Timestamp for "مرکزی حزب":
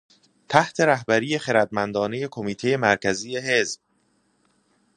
2.77-3.81